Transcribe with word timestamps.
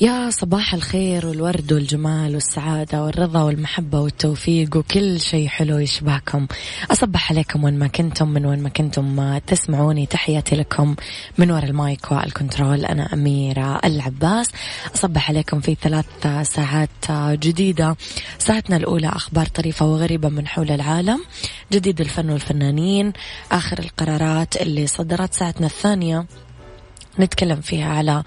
يا 0.00 0.30
صباح 0.30 0.74
الخير 0.74 1.26
والورد 1.26 1.72
والجمال 1.72 2.34
والسعادة 2.34 3.04
والرضا 3.04 3.42
والمحبة 3.42 4.00
والتوفيق 4.00 4.76
وكل 4.76 5.20
شيء 5.20 5.48
حلو 5.48 5.78
يشبهكم. 5.78 6.46
أصبح 6.90 7.32
عليكم 7.32 7.64
وين 7.64 7.78
ما 7.78 7.86
كنتم 7.86 8.28
من 8.28 8.46
وين 8.46 8.62
ما 8.62 8.68
كنتم 8.68 9.38
تسمعوني 9.38 10.06
تحياتي 10.06 10.56
لكم 10.56 10.96
من 11.38 11.50
وراء 11.50 11.64
المايك 11.64 12.12
والكنترول. 12.12 12.84
أنا 12.84 13.12
أميرة 13.12 13.80
العباس. 13.84 14.50
أصبح 14.94 15.30
عليكم 15.30 15.60
في 15.60 15.76
ثلاث 15.82 16.06
ساعات 16.42 17.10
جديدة. 17.38 17.96
ساعتنا 18.38 18.76
الأولى 18.76 19.08
أخبار 19.08 19.46
طريفة 19.46 19.86
وغريبة 19.86 20.28
من 20.28 20.46
حول 20.46 20.70
العالم. 20.70 21.24
جديد 21.72 22.00
الفن 22.00 22.30
والفنانين. 22.30 23.12
آخر 23.52 23.78
القرارات 23.78 24.56
اللي 24.56 24.86
صدرت. 24.86 25.34
ساعتنا 25.34 25.66
الثانية 25.66 26.26
نتكلم 27.20 27.60
فيها 27.60 27.88
على 27.88 28.22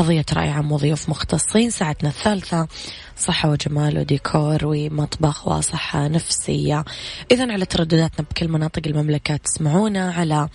قضية 0.00 0.24
رأي 0.32 0.48
عام 0.50 0.72
وضيوف 0.72 1.08
مختصين 1.08 1.70
ساعتنا 1.70 2.08
الثالثة. 2.08 2.68
صحة 3.16 3.50
وجمال 3.50 3.98
وديكور 3.98 4.58
ومطبخ 4.64 5.48
وصحة 5.48 6.08
نفسية. 6.08 6.84
إذا 7.30 7.52
على 7.52 7.64
تردداتنا 7.64 8.26
بكل 8.30 8.48
مناطق 8.48 8.82
المملكة 8.86 9.36
تسمعونا 9.36 10.12
على 10.12 10.48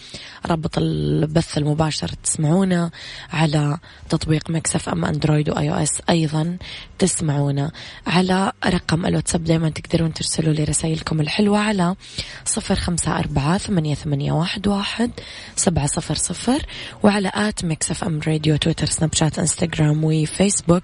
رابط 0.46 0.78
البث 0.78 1.58
المباشر 1.58 2.08
تسمعونا 2.24 2.92
على 3.34 3.78
تطبيق 4.10 4.50
Mix 4.50 4.90
FM 4.90 5.06
Android 5.06 5.50
و 5.50 5.70
iOS 5.70 6.02
أيضا 6.10 6.58
تسمعونا 7.00 7.72
على 8.08 8.52
رقم 8.66 9.06
الواتساب. 9.06 9.44
دايما 9.44 9.70
تقدرون 9.70 10.14
ترسلوا 10.14 10.54
لي 10.54 10.64
رسائلكم 10.64 11.22
الحلوة 11.22 11.60
على 11.60 11.96
صفر 12.46 12.76
خمسة 12.76 13.20
أربعة 13.20 13.58
ثمانية, 13.58 13.96
ثمانية 13.96 14.32
واحد, 14.32 14.68
واحد 14.68 15.12
سبعة 15.56 15.88
صفر 15.88 16.16
صفر 16.16 16.66
وعلى 17.04 17.32
at 17.36 17.66
Mix 17.66 18.04
FM 18.04 18.20
radio 18.28 18.56
تويتر 18.56 18.86
سناب 18.86 19.14
شات 19.14 19.35
انستغرام 19.40 20.04
وفيسبوك. 20.04 20.84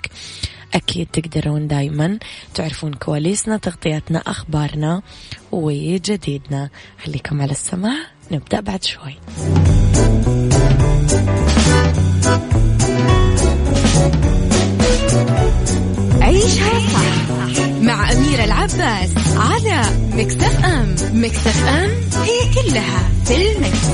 أكيد 0.74 1.08
تقدرون 1.14 1.68
دايما 1.68 2.20
تعرفون 2.54 2.94
كواليسنا 2.94 3.58
تغطياتنا 3.58 4.20
أخبارنا 4.20 5.02
وجديدنا. 5.52 6.70
خليكم 7.06 7.42
على 7.42 7.52
السماع 7.52 7.98
نبدأ 8.32 8.60
بعد 8.60 8.84
شوي. 8.84 9.16
عيشها 16.22 16.80
صح 16.80 17.68
مع 17.82 18.12
أميرة 18.12 18.44
العباس 18.44 19.10
على 19.36 19.82
مكتف 20.14 20.66
أم. 20.66 20.96
مكتف 21.14 21.68
أم 21.68 21.90
هي 22.24 22.54
كلها 22.54 23.10
في 23.26 23.52
المكس. 23.52 23.88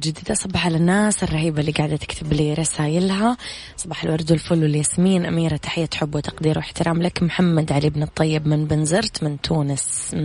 جديدة 0.00 0.34
صباح 0.34 0.66
على 0.66 0.76
الناس 0.76 1.22
الرهيبة 1.22 1.60
اللي 1.60 1.72
قاعدة 1.72 1.96
تكتب 1.96 2.32
لي 2.32 2.54
رسائلها. 2.54 3.36
صباح 3.76 4.04
الورد 4.04 4.30
والفل 4.30 4.62
والياسمين. 4.62 5.26
أميرة 5.26 5.56
تحية 5.56 5.88
حب 5.94 6.14
وتقدير 6.14 6.58
واحترام 6.58 7.02
لك. 7.02 7.22
محمد 7.22 7.72
علي 7.72 7.90
بن 7.90 8.02
الطيب 8.02 8.46
من 8.46 8.64
بنزرت 8.64 9.22
من 9.22 9.40
تونس. 9.40 10.16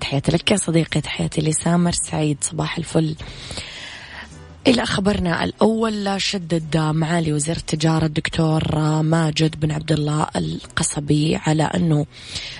تحياتي 0.00 0.32
لك 0.32 0.50
يا 0.50 0.56
صديقي 0.56 1.00
تحياتي 1.00 1.40
لسامر 1.40 1.92
سعيد. 1.92 2.38
صباح 2.40 2.78
الفل. 2.78 3.16
إلى 4.66 4.86
خبرنا 4.86 5.44
الأول 5.44 6.20
شدد 6.20 6.76
معالي 6.76 7.32
وزير 7.32 7.56
التجارة 7.56 8.06
الدكتور 8.06 8.78
ماجد 9.02 9.60
بن 9.60 9.70
عبد 9.70 9.92
الله 9.92 10.26
القصبي 10.36 11.36
على 11.36 11.62
أنه 11.62 12.06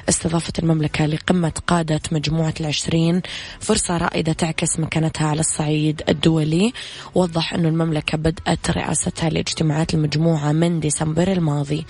استضافة 0.09 0.53
المملكة 0.59 1.07
لقمة 1.07 1.53
قادة 1.67 2.01
مجموعة 2.13 2.55
العشرين 2.61 3.23
فرصة 3.61 3.97
رائدة 3.97 4.33
تعكس 4.33 4.79
مكانتها 4.79 5.27
على 5.27 5.41
الصعيد 5.41 6.03
الدولي. 6.09 6.73
وضح 7.15 7.55
أنه 7.55 7.69
المملكة 7.69 8.19
بدأت 8.19 8.71
رئاستها 8.71 9.31
لاجتماعات 9.31 9.95
المجموعة 9.95 10.53
من 10.53 10.81
ديسمبر 10.81 11.33
الماضي. 11.33 11.87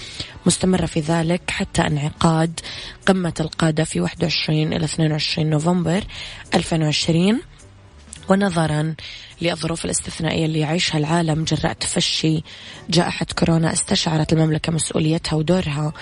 مستمرة 0.47 0.87
في 0.87 1.01
ذلك 1.01 1.51
حتى 1.51 1.83
انعقاد 1.83 2.61
قمة 3.07 3.35
القادة 3.41 3.85
في 3.85 4.01
21 4.01 4.73
إلى 4.73 4.85
22 4.85 5.51
نوفمبر 5.51 6.05
2020 6.55 7.41
ونظرا 8.29 8.95
للظروف 9.43 9.85
الاستثنائية 9.85 10.47
اللي 10.47 10.59
يعيشها 10.59 10.99
العالم 10.99 11.45
جراء 11.45 11.73
تفشي 11.73 12.43
جائحة 12.91 13.27
كورونا 13.39 13.73
استشعرت 13.73 14.33
المملكة 14.33 14.73
مسؤوليتها 14.73 15.37
ودورها 15.37 15.93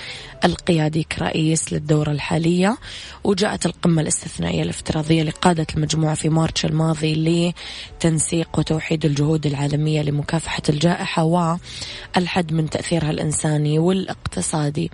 القيادي 0.44 1.02
كرئيس 1.02 1.72
للدورة 1.72 2.10
الحالية 2.10 2.78
وجاءت 3.24 3.66
القمة 3.66 4.02
الاستثنائية 4.02 4.62
الافتراضية 4.62 5.22
لقادة 5.22 5.66
المجموعة 5.76 6.14
في 6.14 6.28
مارتش 6.28 6.64
الماضي 6.64 7.54
لتنسيق 7.98 8.58
وتوحيد 8.58 9.04
الجهود 9.04 9.46
العالمية 9.46 10.02
لمكافحة 10.02 10.62
الجائحة 10.68 11.24
والحد 11.24 12.52
من 12.52 12.70
تأثيرها 12.70 13.10
الإنساني 13.10 13.78
والاقتصادي. 13.78 14.90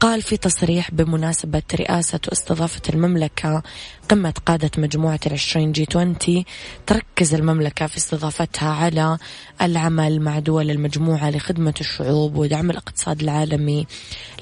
قال 0.00 0.22
في 0.22 0.36
تصريح 0.36 0.90
بمناسبة 0.90 1.62
رئاسة 1.74 2.20
واستضافة 2.28 2.82
المملكة 2.88 3.62
قمة 4.08 4.34
قادة 4.46 4.70
مجموعة 4.78 5.20
العشرين 5.26 5.72
جي 5.72 5.86
20 5.90 6.44
تركز 6.86 7.34
المملكة 7.34 7.75
في 7.84 7.96
استضافتها 7.96 8.68
على 8.68 9.18
العمل 9.62 10.20
مع 10.20 10.38
دول 10.38 10.70
المجموعة 10.70 11.30
لخدمة 11.30 11.74
الشعوب 11.80 12.36
ودعم 12.36 12.70
الاقتصاد 12.70 13.22
العالمي 13.22 13.86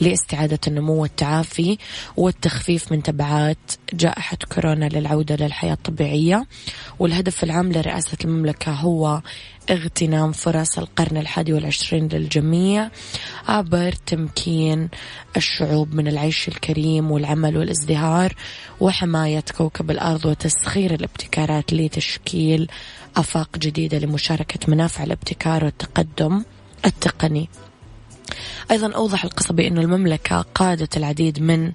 لاستعادة 0.00 0.58
النمو 0.66 1.02
والتعافي 1.02 1.78
والتخفيف 2.16 2.92
من 2.92 3.02
تبعات 3.02 3.58
جائحة 3.94 4.38
كورونا 4.54 4.84
للعودة 4.84 5.36
للحياة 5.36 5.72
الطبيعية. 5.72 6.46
والهدف 6.98 7.44
العام 7.44 7.72
لرئاسة 7.72 8.18
المملكة 8.24 8.72
هو 8.72 9.20
اغتنام 9.70 10.32
فرص 10.32 10.78
القرن 10.78 11.16
الحادي 11.16 11.52
والعشرين 11.52 12.08
للجميع 12.08 12.90
عبر 13.48 13.92
تمكين 13.92 14.88
الشعوب 15.36 15.94
من 15.94 16.08
العيش 16.08 16.48
الكريم 16.48 17.10
والعمل 17.10 17.56
والازدهار 17.56 18.34
وحماية 18.80 19.44
كوكب 19.58 19.90
الأرض 19.90 20.26
وتسخير 20.26 20.94
الابتكارات 20.94 21.72
لتشكيل 21.72 22.70
آفاق 23.16 23.58
جديدة 23.58 23.98
لمشاركة 23.98 24.60
منافع 24.68 25.04
الابتكار 25.04 25.64
والتقدم 25.64 26.44
التقني. 26.84 27.48
أيضا 28.70 28.92
أوضح 28.92 29.24
القصبي 29.24 29.68
أن 29.68 29.78
المملكة 29.78 30.44
قادت 30.54 30.96
العديد 30.96 31.42
من 31.42 31.72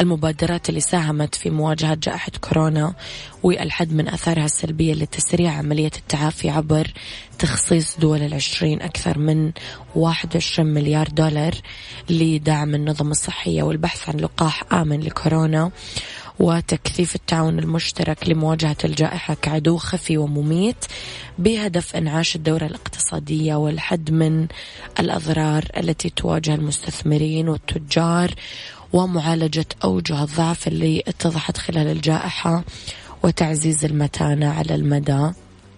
المبادرات 0.00 0.68
اللي 0.68 0.80
ساهمت 0.80 1.34
في 1.34 1.50
مواجهة 1.50 1.94
جائحة 1.94 2.32
كورونا 2.40 2.94
والحد 3.42 3.92
من 3.92 4.08
أثارها 4.08 4.44
السلبية 4.44 4.94
لتسريع 4.94 5.52
عملية 5.52 5.90
التعافي 5.96 6.50
عبر 6.50 6.92
تخصيص 7.38 7.98
دول 7.98 8.22
العشرين 8.22 8.82
أكثر 8.82 9.18
من 9.18 9.52
21 9.94 10.74
مليار 10.74 11.08
دولار 11.08 11.54
لدعم 12.10 12.74
النظم 12.74 13.10
الصحية 13.10 13.62
والبحث 13.62 14.08
عن 14.08 14.16
لقاح 14.16 14.72
آمن 14.72 15.00
لكورونا. 15.00 15.70
وتكثيف 16.42 17.14
التعاون 17.14 17.58
المشترك 17.58 18.28
لمواجهة 18.28 18.76
الجائحة 18.84 19.34
كعدو 19.34 19.76
خفي 19.76 20.18
ومميت 20.18 20.84
بهدف 21.38 21.96
إنعاش 21.96 22.36
الدورة 22.36 22.64
الاقتصادية 22.64 23.54
والحد 23.54 24.10
من 24.10 24.46
الأضرار 24.98 25.64
التي 25.76 26.10
تواجه 26.10 26.54
المستثمرين 26.54 27.48
والتجار 27.48 28.34
ومعالجة 28.92 29.66
أوجه 29.84 30.22
الضعف 30.22 30.68
اللي 30.68 31.02
اتضحت 31.08 31.56
خلال 31.56 31.86
الجائحة 31.86 32.64
وتعزيز 33.22 33.84
المتانة 33.84 34.48
على 34.48 34.74
المدى 34.74 35.30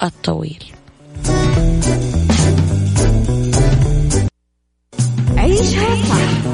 الطويل. 0.03 0.65
عيشها 5.37 6.05
صح 6.05 6.54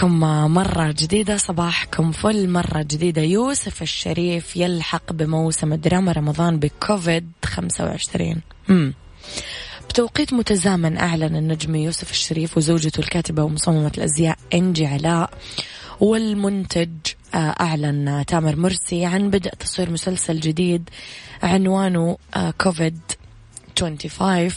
لكم 0.00 0.20
مرة 0.54 0.94
جديدة 0.98 1.36
صباحكم 1.36 2.12
فل. 2.12 2.48
مرة 2.48 2.82
جديدة 2.82 3.22
يوسف 3.22 3.82
الشريف 3.82 4.56
يلحق 4.56 5.12
بموسم 5.12 5.72
الدراما 5.72 6.12
رمضان 6.12 6.58
بكوفيد 6.58 7.32
25 7.44 8.40
مم. 8.68 8.94
بتوقيت 9.88 10.32
متزامن 10.32 10.98
أعلن 10.98 11.36
النجم 11.36 11.74
يوسف 11.74 12.10
الشريف 12.10 12.56
وزوجته 12.56 13.00
الكاتبة 13.00 13.42
ومصممة 13.42 13.92
الأزياء 13.98 14.38
إنجي 14.54 14.86
علاء. 14.86 15.30
والمنتج 16.00 16.90
آه، 17.34 17.54
أعلن 17.60 18.24
تامر 18.26 18.56
مرسي 18.56 19.04
عن 19.04 19.30
بدء 19.30 19.50
تصوير 19.50 19.90
مسلسل 19.90 20.40
جديد 20.40 20.90
عنوانه 21.42 22.18
آه، 22.34 22.50
كوفيد 22.50 23.00
25 23.80 24.50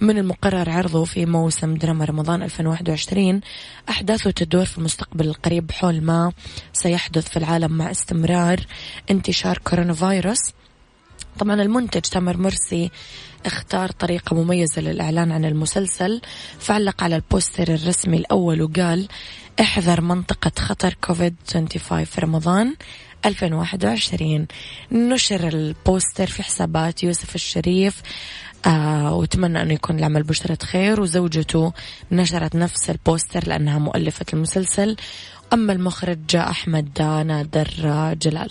من 0.00 0.18
المقرر 0.18 0.70
عرضه 0.70 1.04
في 1.04 1.26
موسم 1.26 1.74
دراما 1.74 2.04
رمضان 2.04 2.42
2021 2.42 3.40
أحداثه 3.88 4.30
تدور 4.30 4.64
في 4.64 4.78
المستقبل 4.78 5.28
القريب 5.28 5.72
حول 5.72 6.00
ما 6.00 6.32
سيحدث 6.72 7.28
في 7.28 7.36
العالم 7.36 7.72
مع 7.72 7.90
استمرار 7.90 8.60
انتشار 9.10 9.58
كورونا 9.58 9.92
فيروس 9.92 10.40
طبعا 11.38 11.62
المنتج 11.62 12.00
تامر 12.00 12.36
مرسي 12.36 12.90
اختار 13.46 13.90
طريقة 13.90 14.36
مميزة 14.36 14.82
للإعلان 14.82 15.32
عن 15.32 15.44
المسلسل 15.44 16.20
فعلق 16.58 17.02
على 17.02 17.16
البوستر 17.16 17.74
الرسمي 17.74 18.16
الأول 18.16 18.62
وقال 18.62 19.08
احذر 19.60 20.00
منطقة 20.00 20.52
خطر 20.58 20.94
كوفيد 21.00 21.34
25 21.46 22.04
في 22.04 22.20
رمضان 22.20 22.74
2021 23.24 24.46
نشر 24.92 25.48
البوستر 25.48 26.26
في 26.26 26.42
حسابات 26.42 27.02
يوسف 27.02 27.34
الشريف 27.34 28.02
آه 28.66 29.14
واتمنى 29.14 29.62
أنه 29.62 29.74
يكون 29.74 29.98
العمل 29.98 30.22
بشرة 30.22 30.58
خير 30.64 31.00
وزوجته 31.00 31.72
نشرت 32.12 32.56
نفس 32.56 32.90
البوستر 32.90 33.48
لأنها 33.48 33.78
مؤلفة 33.78 34.26
المسلسل. 34.32 34.96
أما 35.52 35.72
المخرج 35.72 36.36
أحمد 36.36 37.02
نادر 37.02 37.68
جلال. 38.14 38.50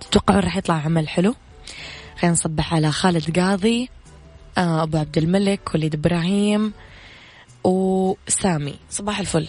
تتوقعون 0.00 0.40
راح 0.40 0.56
يطلع 0.56 0.74
عمل 0.74 1.08
حلو؟ 1.08 1.34
خلينا 2.18 2.32
نصبح 2.32 2.74
على 2.74 2.92
خالد 2.92 3.38
قاضي 3.38 3.88
آه 4.58 4.82
أبو 4.82 4.98
عبد 4.98 5.18
الملك 5.18 5.74
وليد 5.74 5.94
إبراهيم 5.94 6.72
وسامي. 7.64 8.74
صباح 8.90 9.20
الفل. 9.20 9.48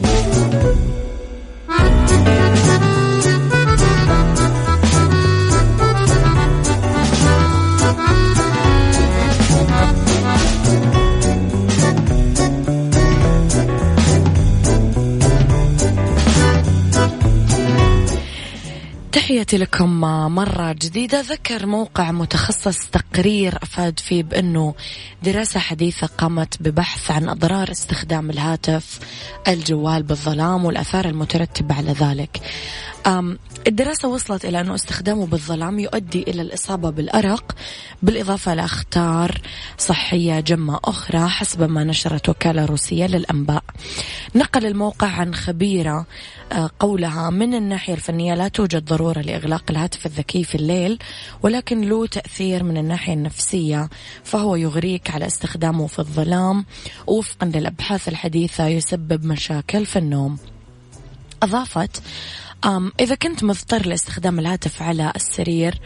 تحياتي 19.41 19.57
لكم 19.57 20.01
مرة 20.35 20.71
جديدة. 20.71 21.21
ذكر 21.21 21.65
موقع 21.65 22.11
متخصص 22.11 22.77
تقرير 22.85 23.57
أفاد 23.63 23.99
فيه 23.99 24.23
بأنه 24.23 24.75
دراسة 25.23 25.59
حديثة 25.59 26.07
قامت 26.07 26.61
ببحث 26.63 27.11
عن 27.11 27.29
أضرار 27.29 27.71
استخدام 27.71 28.29
الهاتف 28.29 28.99
الجوال 29.47 30.03
بالظلام 30.03 30.65
والأثار 30.65 31.05
المترتبة 31.05 31.75
على 31.75 31.91
ذلك. 31.91 32.41
الدراسة 33.67 34.07
وصلت 34.07 34.45
إلى 34.45 34.61
أنه 34.61 34.75
استخدامه 34.75 35.25
بالظلام 35.25 35.79
يؤدي 35.79 36.23
إلى 36.23 36.41
الإصابة 36.41 36.89
بالأرق 36.89 37.55
بالإضافة 38.01 38.53
لأخطار 38.53 39.41
صحية 39.77 40.39
جمة 40.39 40.79
أخرى 40.83 41.27
حسب 41.27 41.69
ما 41.69 41.83
نشرت 41.83 42.29
وكالة 42.29 42.65
روسية 42.65 43.05
للأنباء. 43.05 43.63
نقل 44.35 44.65
الموقع 44.65 45.07
عن 45.07 45.35
خبيرة 45.35 46.05
آه، 46.51 46.69
قولها 46.79 47.29
من 47.29 47.53
الناحية 47.53 47.93
الفنية 47.93 48.35
لا 48.35 48.47
توجد 48.47 48.85
ضرورة 48.85 49.19
لإغلاق 49.19 49.63
الهاتف 49.69 50.05
الذكي 50.05 50.43
في 50.43 50.55
الليل 50.55 50.99
ولكن 51.43 51.81
له 51.81 52.07
تأثير 52.07 52.63
من 52.63 52.77
الناحية 52.77 53.13
النفسية 53.13 53.89
فهو 54.23 54.55
يغريك 54.55 55.09
على 55.09 55.27
استخدامه 55.27 55.87
في 55.87 55.99
الظلام 55.99 56.65
وفقا 57.07 57.47
للأبحاث 57.47 58.07
الحديثة 58.07 58.67
يسبب 58.67 59.25
مشاكل 59.25 59.85
في 59.85 59.99
النوم. 59.99 60.37
أضافت 61.43 62.03
إذا 62.99 63.15
كنت 63.15 63.43
مضطر 63.43 63.85
لاستخدام 63.87 64.39
الهاتف 64.39 64.81
على 64.81 65.13
السرير 65.15 65.79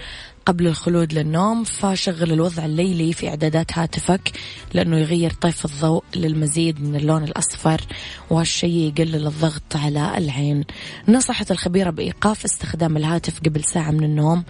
قبل 0.45 0.67
الخلود 0.67 1.13
للنوم 1.13 1.63
فشغل 1.63 2.31
الوضع 2.31 2.65
الليلي 2.65 3.13
في 3.13 3.29
إعدادات 3.29 3.77
هاتفك 3.77 4.31
لأنه 4.73 4.97
يغير 4.97 5.31
طيف 5.31 5.65
الضوء 5.65 6.03
للمزيد 6.15 6.81
من 6.81 6.95
اللون 6.95 7.23
الأصفر 7.23 7.81
وهالشيء 8.29 8.93
يقلل 8.97 9.27
الضغط 9.27 9.75
على 9.75 10.17
العين. 10.17 10.63
نصحت 11.07 11.51
الخبيرة 11.51 11.89
بإيقاف 11.89 12.45
استخدام 12.45 12.97
الهاتف 12.97 13.39
قبل 13.39 13.63
ساعة 13.63 13.91
من 13.91 14.03
النوم 14.03 14.43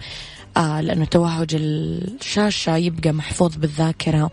آه 0.56 0.80
لأنه 0.80 1.04
توهج 1.04 1.54
الشاشة 1.54 2.76
يبقى 2.76 3.12
محفوظ 3.12 3.56
بالذاكرة 3.56 4.30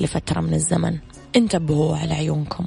لفترة 0.00 0.40
من 0.40 0.54
الزمن. 0.54 0.98
انتبهوا 1.36 1.96
على 1.96 2.14
عيونكم. 2.14 2.66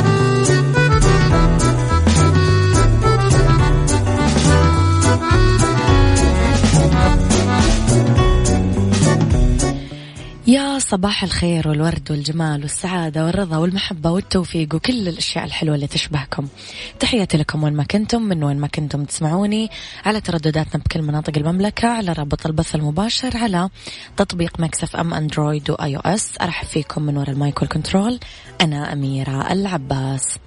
يا 10.51 10.79
صباح 10.79 11.23
الخير 11.23 11.67
والورد 11.67 12.11
والجمال 12.11 12.61
والسعادة 12.61 13.25
والرضا 13.25 13.57
والمحبة 13.57 14.11
والتوفيق 14.11 14.75
وكل 14.75 15.07
الأشياء 15.07 15.45
الحلوة 15.45 15.75
اللي 15.75 15.87
تشبهكم. 15.87 16.47
تحياتي 16.99 17.37
لكم 17.37 17.63
وين 17.63 17.73
ما 17.73 17.83
كنتم 17.83 18.21
من 18.21 18.43
وين 18.43 18.57
ما 18.57 18.67
كنتم 18.67 19.05
تسمعوني 19.05 19.69
على 20.05 20.21
تردداتنا 20.21 20.83
بكل 20.83 21.01
مناطق 21.01 21.37
المملكة 21.37 21.87
على 21.87 22.13
رابط 22.13 22.45
البث 22.45 22.75
المباشر 22.75 23.37
على 23.37 23.69
تطبيق 24.17 24.59
ميكس 24.59 24.95
اف 24.95 25.13
ام 25.13 25.69
Android 25.69 25.95
و 25.95 26.01
iOS. 26.01 26.33
أرحب 26.41 26.67
فيكم 26.67 27.01
من 27.01 27.17
وراء 27.17 27.31
المايك 27.31 27.61
والكنترول 27.61 28.19
أنا 28.61 28.93
أميرة 28.93 29.51
العباس. 29.51 30.37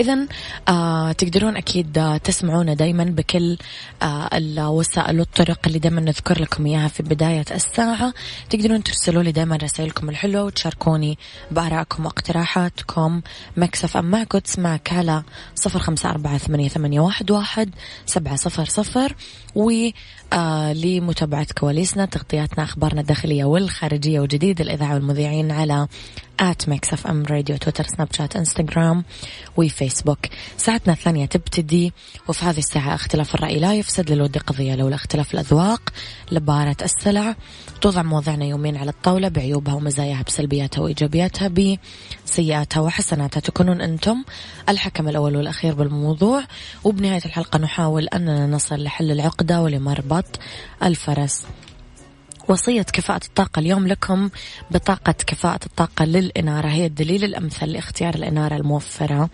إذا 0.00 0.26
آه 0.68 1.12
تقدرون 1.12 1.56
أكيد 1.56 1.98
آه 1.98 2.16
تسمعونا 2.16 2.74
دايما 2.74 3.04
بكل 3.04 3.58
آه 4.02 4.28
الوسائل 4.32 5.18
والطرق 5.18 5.58
اللي 5.66 5.78
دايما 5.78 6.00
نذكر 6.00 6.42
لكم 6.42 6.66
إياها 6.66 6.88
في 6.88 7.02
بداية 7.02 7.44
الساعة. 7.50 8.14
تقدرون 8.50 8.82
ترسلوا 8.82 9.22
لي 9.22 9.32
دايما 9.32 9.56
رسائلكم 9.56 10.08
الحلوة 10.08 10.44
وتشاركوني 10.44 11.18
بآرائكم 11.50 12.04
واقتراحاتكم. 12.04 13.20
ميكس 13.56 13.88
اف 13.88 13.96
ام 13.96 14.04
معكم 14.04 14.38
تسمعك 14.38 14.92
على 14.92 15.22
صفر 15.54 15.78
خمسة 15.78 16.10
أربعة 16.10 16.38
ثمانية 16.38 17.00
واحد 17.30 17.70
سبعة 18.06 18.36
صفر 18.36 18.64
صفر. 18.64 19.16
و 19.54 19.70
آه 20.32 20.72
لمتابعة 20.72 21.46
كواليسنا 21.58 22.04
تغطياتنا 22.04 22.64
أخبارنا 22.64 23.00
الداخلية 23.00 23.44
والخارجية 23.44 24.20
وجديد 24.20 24.60
الإذاعة 24.60 24.94
والمذيعين 24.94 25.50
على 25.50 25.88
at 26.40 26.68
ميكس 26.68 26.92
اف 26.92 27.06
ام 27.06 27.22
راديو 27.30 27.56
تويتر 27.56 27.84
سناب 27.84 28.08
شات 28.12 28.36
انستغرام 28.36 29.04
وفيسبوك 29.56 30.18
ساعتنا 30.56 30.92
الثانية 30.92 31.26
تبتدي 31.26 31.92
وفي 32.28 32.44
هذه 32.44 32.58
الساعة 32.58 32.94
اختلاف 32.94 33.34
الرأي 33.34 33.58
لا 33.58 33.74
يفسد 33.74 34.10
للود 34.10 34.38
قضية 34.38 34.74
لولا 34.74 34.94
اختلاف 34.94 35.34
الأذواق 35.34 35.92
لبارت 36.32 36.76
السلع. 36.82 37.36
توضع 37.80 38.02
مواضعنا 38.02 38.44
يومين 38.44 38.76
على 38.76 38.90
الطاولة 38.90 39.28
بعيوبها 39.28 39.74
ومزاياها 39.74 40.22
بسلبياتها 40.22 40.82
وإيجابياتها 40.82 41.78
بسيئاتها 42.26 42.80
وحسناتها 42.80 43.40
تكونون 43.40 43.80
أنتم 43.80 44.24
الحكم 44.68 45.08
الأول 45.08 45.36
والأخير 45.36 45.74
بالموضوع. 45.74 46.44
وبنهاية 46.84 47.24
الحلقة 47.24 47.58
نحاول 47.58 48.08
أننا 48.08 48.46
نصل 48.46 48.82
لحل 48.82 49.10
العقدة 49.10 49.62
ولمربط 49.62 50.21
الفرس 50.82 51.46
وصية 52.48 52.82
كفاءة 52.82 53.26
الطاقة 53.26 53.60
اليوم 53.60 53.86
لكم 53.88 54.30
بطاقة 54.70 55.12
كفاءة 55.12 55.60
الطاقة 55.66 56.04
للإنارة. 56.04 56.68
هي 56.68 56.86
الدليل 56.86 57.24
الأمثل 57.24 57.66
لاختيار 57.66 58.14
الإنارة 58.14 58.56
الموفرة 58.56 59.30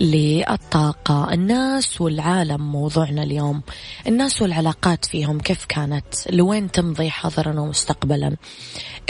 للطاقة. 0.00 1.32
الناس 1.32 2.00
والعالم 2.00 2.72
موضوعنا 2.72 3.22
اليوم. 3.22 3.62
الناس 4.06 4.42
والعلاقات 4.42 5.04
فيهم 5.04 5.40
كيف 5.40 5.64
كانت؟ 5.64 6.04
لوين 6.30 6.70
تمضي 6.70 7.10
حاضرا 7.10 7.60
ومستقبلا؟ 7.60 8.36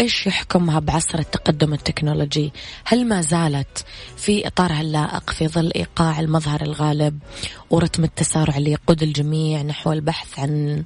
إيش 0.00 0.26
يحكمها 0.26 0.78
بعصر 0.78 1.18
التقدم 1.18 1.74
التكنولوجي؟ 1.74 2.52
هل 2.84 3.08
ما 3.08 3.20
زالت 3.20 3.84
في 4.16 4.46
إطارها 4.46 4.80
اللائق 4.80 5.30
في 5.30 5.48
ظل 5.48 5.72
إيقاع 5.76 6.20
المظهر 6.20 6.62
الغالب؟ 6.62 7.18
ورتم 7.70 8.04
التسارع 8.04 8.56
اللي 8.56 8.72
يقود 8.72 9.02
الجميع 9.02 9.62
نحو 9.62 9.92
البحث 9.92 10.38
عن 10.38 10.84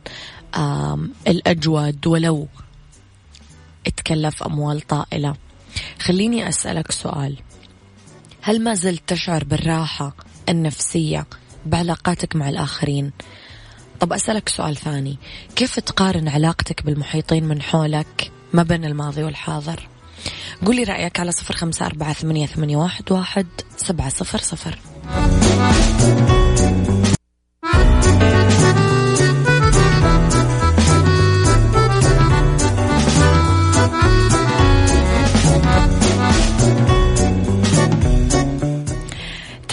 الأجود 1.29 2.07
ولو 2.07 2.49
اتكلف 3.87 4.43
أموال 4.43 4.81
طائلة. 4.81 5.35
خليني 6.01 6.49
أسألك 6.49 6.93
سؤال. 6.93 7.37
هل 8.43 8.65
ما 8.65 8.75
زلت 8.75 9.03
تشعر 9.07 9.45
بالراحة 9.45 10.17
النفسية 10.49 11.27
بعلاقاتك 11.67 12.37
مع 12.37 12.49
الآخرين؟ 12.49 13.13
طب 14.01 14.13
أسألك 14.13 14.49
سؤال 14.49 14.77
ثاني. 14.77 15.19
كيف 15.57 15.81
تقارن 15.81 16.29
علاقتك 16.29 16.87
بالمحيطين 16.87 17.45
من 17.45 17.63
حولك 17.63 18.31
ما 18.53 18.63
بين 18.63 18.85
الماضي 18.85 19.23
والحاضر؟ 19.23 19.89
قولي 20.67 20.83
رأيك 20.83 21.21
على 21.21 21.33
صفر 21.33 21.55
خمسة 21.55 21.87
أربعة 21.87 22.13
ثمانية, 22.13 22.49
واحد 23.11 23.47
سبعة 23.77 24.09
صفر 24.09 24.39
صفر. 24.39 24.79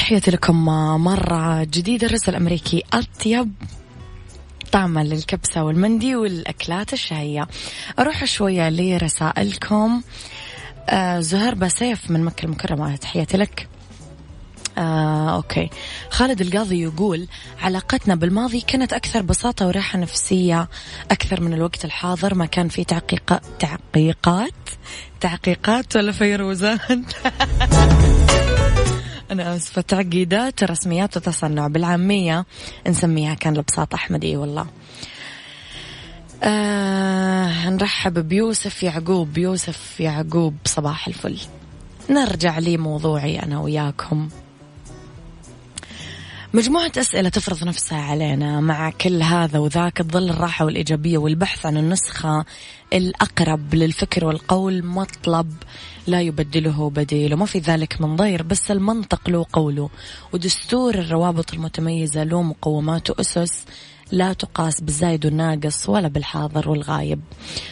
تحياتي 0.10 0.32
لكم 0.32 0.66
مرة 1.04 1.64
جديدة 1.64 2.08
الرسل 2.08 2.32
الأمريكي 2.32 2.84
أطيب 2.94 3.52
طعما 4.72 5.04
للكبسة 5.04 5.64
والمندي 5.64 6.16
والأكلات 6.16 6.94
الشهية. 6.94 7.48
أروح 8.00 8.26
شوية 8.26 8.70
لرسائلكم. 8.70 10.02
آه 10.90 11.20
زهير 11.20 11.56
بسيف 11.56 12.12
من 12.12 12.24
مكة 12.24 12.46
المكرمة 12.46 12.96
تحياتي 12.96 13.38
لك. 13.38 13.68
آه، 14.78 15.36
أوكي. 15.36 15.70
خالد 16.10 16.42
القاضي 16.42 16.82
يقول 16.82 17.28
علاقتنا 17.62 18.16
بالماضي 18.16 18.62
كانت 18.62 18.94
أكثر 18.94 19.22
بساطة 19.22 19.68
وراحة 19.68 20.00
نفسية 20.00 20.70
أكثر 21.12 21.42
من 21.42 21.54
الوقت 21.54 21.86
الحاضر. 21.86 22.36
ما 22.36 22.46
كان 22.46 22.70
في 22.70 22.84
تعقيق 22.84 23.40
تعقيقات؟ 23.60 24.70
تعقيقات 25.20 25.96
ولا 25.96 26.12
فيروزات؟ 26.12 26.82
أنا 29.32 29.56
آسفة. 29.56 29.82
تعقيدات 29.82 30.64
رسميات 30.64 31.18
وتصنع 31.18 31.68
بالعامية 31.68 32.46
نسميها 32.88 33.34
كان 33.34 33.54
لبساط 33.58 33.94
أحمد. 33.94 34.24
إي 34.26 34.38
والله. 34.38 34.66
آه 36.44 37.70
نرحب 37.70 38.30
بيوسف 38.30 38.84
يعقوب. 38.84 39.38
يوسف 39.38 40.00
يعقوب 40.00 40.56
صباح 40.66 41.08
الفل. 41.08 41.40
نرجع 42.10 42.60
لي 42.60 42.78
موضوعي 42.78 43.44
أنا 43.44 43.60
وياكم. 43.60 44.30
مجموعة 46.54 46.92
أسئلة 46.98 47.30
تفرض 47.30 47.64
نفسها 47.64 48.02
علينا 48.02 48.60
مع 48.62 48.90
كل 48.90 49.24
هذا 49.24 49.60
وذاك 49.60 49.98
تظل 49.98 50.30
الراحة 50.30 50.66
والإيجابية 50.66 51.18
والبحث 51.18 51.66
عن 51.66 51.78
النسخة 51.78 52.46
الأقرب 52.94 53.76
للفكر 53.76 54.26
والقول 54.26 54.86
مطلب 54.86 55.54
لا 56.08 56.22
يبدله 56.22 56.90
بديل 56.90 57.34
وما 57.34 57.46
في 57.46 57.60
ذلك 57.60 58.02
من 58.02 58.16
ضير 58.16 58.44
بس 58.44 58.72
المنطق 58.72 59.30
له 59.30 59.46
قوله. 59.54 59.90
ودستور 60.34 60.96
الروابط 60.96 61.54
المتميزة 61.54 62.24
له 62.24 62.42
مقومات 62.42 63.10
وأسس 63.10 63.66
لا 64.12 64.34
تقاس 64.34 64.82
بالزايد 64.82 65.26
والناقص 65.26 65.90
ولا 65.90 66.08
بالحاضر 66.08 66.70
والغايب. 66.70 67.22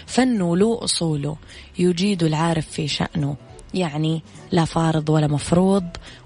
فنه 0.06 0.58
له 0.58 0.80
أصوله 0.84 1.38
يجيد 1.80 2.24
العارف 2.24 2.68
في 2.68 2.88
شأنه. 2.88 3.47
يعني 3.74 4.24
لا 4.52 4.66
فارض 4.66 5.10
ولا 5.10 5.28
مفروض 5.28 5.84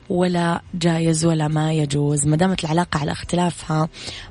ولا 0.10 0.62
جايز 0.74 1.26
ولا 1.26 1.48
ما 1.48 1.74
يجوز 1.74 2.28
ما 2.28 2.36
دامت 2.36 2.64
العلاقة 2.64 3.00
على 3.00 3.12
اختلافها 3.12 3.90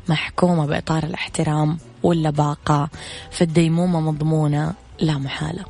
محكومة 0.08 0.66
بإطار 0.66 1.04
الاحترام 1.04 1.78
واللباقة 2.02 2.88
فالديمومة 3.30 4.00
مضمونة 4.00 4.74
لا 5.00 5.18
محالة 5.18 5.64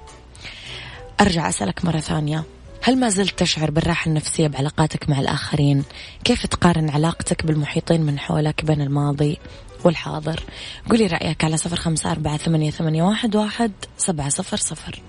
أرجع 1.21 1.49
أسألك 1.49 1.85
مرة 1.85 1.99
ثانية 2.01 2.45
هل 2.83 2.99
ما 2.99 3.09
زلت 3.09 3.39
تشعر 3.39 3.71
بالراحة 3.71 4.09
النفسية 4.09 4.49
بعلاقاتك 4.49 5.11
مع 5.11 5.21
الآخرين؟ 5.21 5.85
كيف 6.25 6.47
تقارن 6.47 6.91
علاقتك 6.91 7.47
بالمحيطين 7.47 8.01
من 8.01 8.19
حولك 8.19 8.65
بين 8.65 8.81
الماضي 8.81 9.39
والحاضر؟ 9.85 10.43
قولي 10.91 11.07
رأيك 11.07 11.45
على 11.45 11.57
صفر 11.57 11.77
خمسة 11.77 12.11
أربعة 12.11 12.37
ثمانية, 12.37 12.71
ثمانية 12.71 13.03
واحد, 13.03 13.37
واحد 13.37 13.73
سبعة 13.99 14.29
صفر 14.29 14.57
صفر 14.57 15.03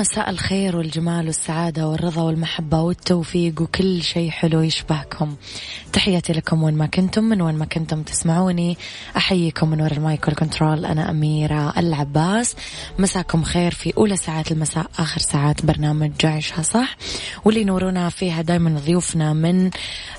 مساء 0.00 0.30
الخير 0.30 0.76
والجمال 0.76 1.26
والسعادة 1.26 1.88
والرضا 1.88 2.22
والمحبة 2.22 2.80
والتوفيق 2.80 3.62
وكل 3.62 4.02
شيء 4.02 4.30
حلو 4.30 4.60
يشبهكم. 4.60 5.36
تحياتي 5.92 6.32
لكم 6.32 6.62
وين 6.62 6.74
ما 6.74 6.86
كنتم 6.86 7.24
من 7.24 7.42
وين 7.42 7.54
ما 7.54 7.64
كنتم 7.64 8.02
تسمعوني 8.02 8.78
أحييكم 9.16 9.70
من 9.70 9.80
وراء 9.80 9.92
المايك 9.92 10.28
والكنترول. 10.28 10.84
أنا 10.84 11.10
أميرة 11.10 11.78
العباس. 11.78 12.56
مساكم 12.98 13.42
خير 13.42 13.74
في 13.74 13.92
أولى 13.96 14.16
ساعات 14.16 14.52
المساء 14.52 14.86
آخر 14.98 15.20
ساعات 15.20 15.66
برنامج 15.66 16.10
جعشها 16.20 16.62
صح. 16.62 16.96
واللي 17.44 17.60
ينورونا 17.60 18.08
فيها 18.08 18.42
دايما 18.42 18.80
ضيوفنا 18.80 19.32
من 19.32 19.70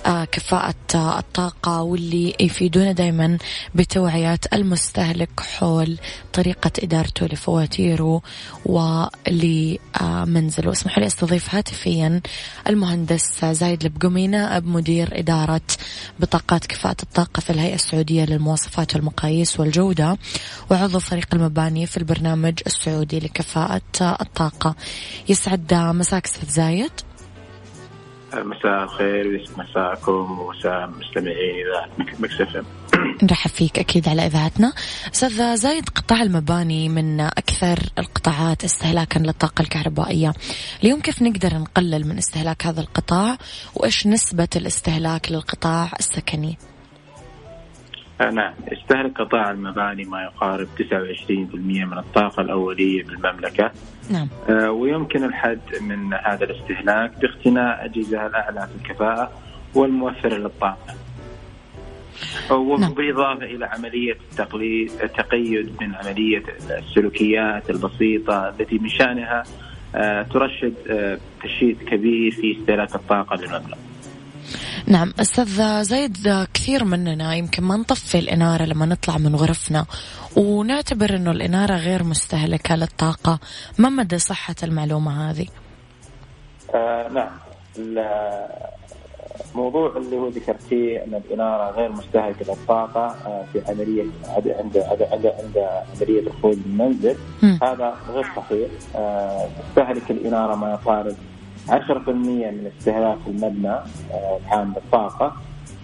آه، 0.05 0.25
كفاءة 0.25 0.75
الطاقة 0.95 1.81
واللي 1.81 2.33
يفيدونا 2.39 2.91
دايما 2.91 3.37
بتوعية 3.75 4.39
المستهلك 4.53 5.39
حول 5.39 5.97
طريقة 6.33 6.71
إدارته 6.83 7.25
لفواتيره 7.25 8.21
ولمنزله 10.01 10.71
اسمحوا 10.71 10.99
لي 10.99 11.07
أستضيف 11.07 11.55
هاتفيا 11.55 12.21
المهندس 12.69 13.45
زايد 13.45 13.83
البقمي 13.83 14.27
نائب 14.27 14.67
مدير 14.67 15.09
إدارة 15.11 15.61
بطاقات 16.19 16.65
كفاءة 16.65 16.95
الطاقة 17.03 17.39
في 17.39 17.49
الهيئة 17.49 17.75
السعودية 17.75 18.25
للمواصفات 18.25 18.95
والمقاييس 18.95 19.59
والجودة 19.59 20.17
وعضو 20.71 20.99
فريق 20.99 21.27
المباني 21.33 21.85
في 21.85 21.97
البرنامج 21.97 22.59
السعودي 22.67 23.19
لكفاءة 23.19 23.81
الطاقة. 24.01 24.75
يسعد 25.29 25.73
مساك 25.73 26.25
أستاذ 26.25 26.49
زايد. 26.49 26.91
مساء 28.33 28.83
الخير 28.83 29.27
ويسعد 29.27 29.59
مساكم 29.59 30.39
ومساء 30.39 30.89
مستمعين 30.99 31.65
اذاعه 31.67 31.89
مكسف 32.19 32.65
نرحب 33.23 33.49
فيك 33.49 33.79
أكيد 33.79 34.07
على 34.07 34.25
إذاعتنا. 34.25 34.73
أستاذ 35.13 35.55
زايد 35.55 35.89
قطاع 35.89 36.21
المباني 36.21 36.89
من 36.89 37.21
أكثر 37.21 37.79
القطاعات 37.99 38.63
استهلاكا 38.63 39.19
للطاقة 39.19 39.61
الكهربائية. 39.61 40.33
اليوم 40.83 40.99
كيف 40.99 41.21
نقدر 41.21 41.57
نقلل 41.57 42.07
من 42.07 42.17
استهلاك 42.17 42.65
هذا 42.65 42.81
القطاع؟ 42.81 43.37
وإيش 43.75 44.07
نسبة 44.07 44.47
الاستهلاك 44.55 45.31
للقطاع 45.31 45.91
السكني؟ 45.99 46.57
نعم 48.29 48.53
يستهلك 48.71 49.21
قطاع 49.21 49.51
المباني 49.51 50.03
ما 50.03 50.23
يقارب 50.23 50.67
29% 50.77 51.55
من 51.85 51.97
الطاقة 51.97 52.41
الأولية 52.41 53.03
بالمملكة. 53.03 53.71
نعم. 54.09 54.27
آه، 54.49 54.71
ويمكن 54.71 55.23
الحد 55.23 55.59
من 55.81 56.13
هذا 56.13 56.43
الاستهلاك 56.43 57.11
باقتناء 57.21 57.85
أجهزة 57.85 58.25
الأعلى 58.27 58.67
في 58.67 58.89
الكفاءة 58.89 59.31
والموفرة 59.75 60.37
للطاقة. 60.37 60.95
وبالإضافة 62.51 63.45
إلى 63.45 63.65
عملية 63.65 64.17
التقليد 64.31 64.91
التقيد 65.03 65.71
من 65.81 65.95
عملية 65.95 66.43
السلوكيات 66.69 67.69
البسيطة 67.69 68.49
التي 68.49 68.77
من 68.77 68.89
شأنها 68.89 69.43
آه، 69.95 70.23
ترشد 70.23 70.73
تشييد 71.43 71.77
كبير 71.77 72.31
في 72.31 72.57
استهلاك 72.59 72.95
الطاقة 72.95 73.35
للمبلغ. 73.35 73.77
نعم 74.87 75.13
أستاذ 75.19 75.83
زايد 75.83 76.47
كثير 76.53 76.83
مننا 76.83 77.35
يمكن 77.35 77.63
ما 77.63 77.77
نطفي 77.77 78.19
الإنارة 78.19 78.63
لما 78.63 78.85
نطلع 78.85 79.17
من 79.17 79.35
غرفنا 79.35 79.85
ونعتبر 80.37 81.15
أنه 81.15 81.31
الإنارة 81.31 81.75
غير 81.75 82.03
مستهلكة 82.03 82.75
للطاقة 82.75 83.39
ما 83.77 83.89
مدى 83.89 84.19
صحة 84.19 84.55
المعلومة 84.63 85.31
هذه؟ 85.31 85.47
آه 86.75 87.09
نعم 87.09 87.31
الموضوع 89.51 89.97
اللي 89.97 90.17
هو 90.17 90.27
ذكرتيه 90.27 91.03
إن 91.03 91.21
الإنارة 91.25 91.71
غير 91.71 91.91
مستهلكة 91.91 92.45
للطاقة 92.53 93.15
آه، 93.27 93.43
في 93.53 93.61
عمليه 93.69 94.03
عند 94.27 94.47
عند 94.47 94.77
عند, 95.11 95.57
عملية 95.95 96.19
الخروج 96.19 96.55
من 96.55 96.63
المنزل 96.65 97.15
هذا 97.61 97.95
غير 98.13 98.25
صحيح. 98.35 98.69
آه، 98.95 99.47
تستهلك 99.69 100.11
الإنارة 100.11 100.55
ما 100.55 100.71
يقارب 100.71 101.15
10% 101.69 102.51
من 102.51 102.71
استهلاك 102.77 103.17
المبنى 103.27 103.73
آه، 104.11 104.39
العام 104.45 104.71
بالطاقة 104.73 105.33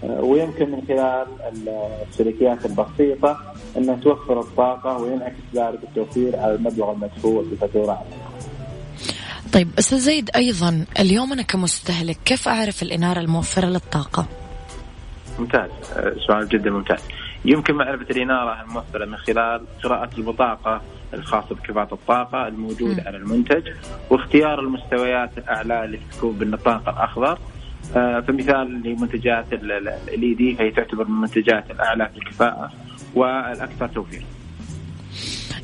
آه، 0.04 0.20
ويمكن 0.20 0.70
من 0.70 0.82
خلال 0.88 1.26
السلوكيات 2.08 2.66
البسيطة 2.66 3.38
أنها 3.76 3.96
توفر 3.96 4.40
الطاقة 4.40 4.98
وينعكس 4.98 5.36
ذلك 5.54 5.78
التوفير 5.84 6.38
على 6.38 6.54
المبلغ 6.54 6.92
المدفوع 6.92 7.42
في 7.42 7.52
الفاتورة 7.52 8.02
طيب 9.52 9.68
أستاذ 9.78 9.98
زيد 9.98 10.30
أيضا 10.36 10.84
اليوم 11.00 11.32
أنا 11.32 11.42
كمستهلك 11.42 12.18
كيف 12.24 12.48
أعرف 12.48 12.82
الإنارة 12.82 13.20
الموفرة 13.20 13.66
للطاقة؟ 13.66 14.26
ممتاز 15.38 15.70
آه، 15.96 16.14
سؤال 16.26 16.48
جدا 16.48 16.70
ممتاز 16.70 17.00
يمكن 17.44 17.74
معرفة 17.74 18.06
الإنارة 18.10 18.62
الموفرة 18.62 19.04
من 19.04 19.16
خلال 19.16 19.60
قراءة 19.84 20.10
البطاقة 20.18 20.82
الخاصة 21.14 21.54
بكفاءة 21.54 21.94
الطاقة 21.94 22.48
الموجودة 22.48 23.02
على 23.06 23.16
المنتج 23.16 23.62
واختيار 24.10 24.60
المستويات 24.60 25.38
الأعلى 25.38 25.84
اللي 25.84 26.00
تكون 26.12 26.32
بالنطاق 26.38 26.88
الأخضر 26.88 27.38
آه، 27.96 28.20
فمثال 28.20 28.82
لمنتجات 28.84 29.52
الاي 29.52 30.34
دي 30.34 30.54
فهي 30.54 30.70
تعتبر 30.70 31.04
من 31.04 31.14
المنتجات 31.14 31.70
الأعلى 31.70 32.08
في 32.08 32.18
الكفاءة 32.18 32.72
والأكثر 33.14 33.88
توفير. 33.88 34.22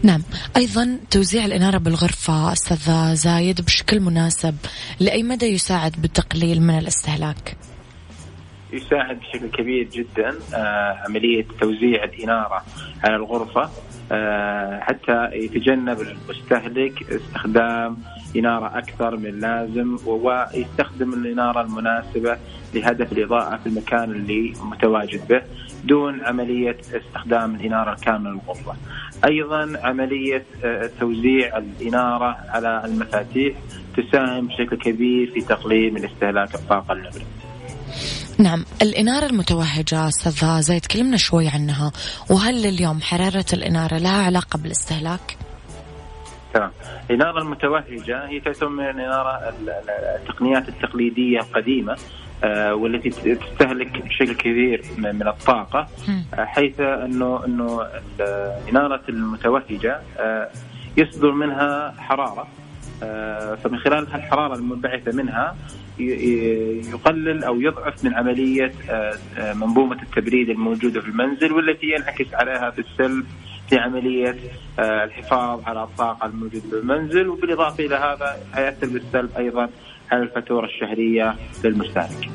نعم 0.04 0.22
أيضا 0.56 0.98
توزيع 1.10 1.44
الإنارة 1.44 1.78
بالغرفة 1.78 2.52
أستاذ 2.52 3.14
زايد 3.14 3.60
بشكل 3.60 4.00
مناسب 4.00 4.54
لأي 5.00 5.22
مدى 5.22 5.46
يساعد 5.46 5.92
بالتقليل 5.98 6.62
من 6.62 6.78
الاستهلاك؟ 6.78 7.56
يساعد 8.72 9.18
بشكل 9.20 9.46
كبير 9.46 9.88
جدا 9.92 10.34
آه، 10.54 10.98
عملية 11.08 11.46
توزيع 11.60 12.04
الإنارة 12.04 12.64
على 13.04 13.16
الغرفة 13.16 13.70
آه، 14.12 14.80
حتى 14.80 15.28
يتجنب 15.32 16.00
المستهلك 16.00 17.12
استخدام 17.12 17.96
إنارة 18.36 18.78
أكثر 18.78 19.16
من 19.16 19.26
اللازم 19.26 19.98
ويستخدم 20.06 21.12
الإنارة 21.12 21.60
المناسبة 21.60 22.36
لهدف 22.74 23.12
الإضاءة 23.12 23.56
في 23.56 23.66
المكان 23.66 24.10
اللي 24.10 24.52
متواجد 24.62 25.28
به 25.28 25.42
دون 25.84 26.20
عملية 26.24 26.76
استخدام 26.92 27.54
الإنارة 27.54 27.92
الكاملة 27.92 28.30
للغرفة 28.30 28.74
أيضا 29.24 29.78
عملية 29.82 30.44
آه، 30.64 30.90
توزيع 31.00 31.58
الإنارة 31.58 32.36
على 32.48 32.82
المفاتيح 32.84 33.54
تساهم 33.96 34.46
بشكل 34.46 34.76
كبير 34.76 35.30
في 35.34 35.40
تقليل 35.40 35.94
من 35.94 36.04
استهلاك 36.04 36.54
الطاقة 36.54 36.92
النبرة 36.92 37.24
نعم 38.38 38.64
الإنارة 38.82 39.26
المتوهجة 39.26 40.08
أستاذ 40.08 40.60
زي 40.60 40.80
تكلمنا 40.80 41.16
شوي 41.16 41.48
عنها. 41.48 41.92
وهل 42.30 42.66
اليوم 42.66 43.00
حرارة 43.00 43.44
الإنارة 43.52 43.98
لها 43.98 44.22
علاقة 44.22 44.58
بالاستهلاك؟ 44.58 45.36
تمام. 46.54 46.70
الإنارة 47.10 47.42
المتوهجة 47.42 48.26
هي 48.26 48.40
تعتبر 48.40 48.68
من 48.68 48.84
الإنارة 48.84 49.54
التقنيات 50.20 50.68
التقليدية 50.68 51.38
القديمة 51.38 51.96
آه، 52.44 52.74
والتي 52.74 53.10
تستهلك 53.10 54.02
بشكل 54.02 54.34
كبير 54.34 54.82
من 54.98 55.28
الطاقة 55.28 55.88
آه، 56.34 56.44
حيث 56.44 56.80
أنه 56.80 57.44
أنه 57.44 57.86
الإنارة 58.20 59.00
المتوهجة 59.08 60.00
آه، 60.18 60.48
يصدر 60.96 61.32
منها 61.32 61.94
حرارة 61.98 62.48
فمن 63.64 63.78
خلال 63.78 63.98
الحرارة 64.14 64.54
المنبعثة 64.54 65.12
منها 65.12 65.56
يقلل 65.98 67.44
أو 67.44 67.60
يضعف 67.60 68.04
من 68.04 68.14
عملية 68.14 68.72
آه، 68.90 69.52
منظومة 69.52 70.02
التبريد 70.02 70.50
الموجودة 70.50 71.00
في 71.00 71.08
المنزل 71.08 71.52
والتي 71.52 71.86
ينعكس 71.86 72.34
عليها 72.34 72.70
بالسلب 72.70 73.26
في 73.68 73.76
عملية 73.76 74.36
آه، 74.78 75.04
الحفاظ 75.04 75.60
على 75.64 75.82
الطاقة 75.82 76.26
الموجودة 76.26 76.68
في 76.70 76.76
المنزل 76.76 77.28
وبالإضافة 77.28 77.84
إلى 77.84 77.96
هذا 77.96 78.36
يؤثر 78.58 78.86
بالسلب 78.86 79.30
أيضا 79.38 79.68
على 80.12 80.22
الفاتورة 80.22 80.66
الشهرية 80.66 81.36
للمستهلك. 81.64 82.30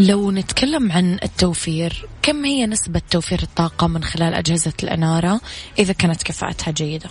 لو 0.00 0.30
نتكلم 0.30 0.92
عن 0.92 1.18
التوفير 1.22 1.92
كم 2.22 2.44
هي 2.44 2.66
نسبة 2.66 3.02
توفير 3.10 3.38
الطاقة 3.42 3.88
من 3.88 4.02
خلال 4.02 4.34
أجهزة 4.34 4.72
الإنارة 4.82 5.40
إذا 5.78 5.92
كانت 5.92 6.22
كفاءتها 6.22 6.72
جيدة؟ 6.72 7.08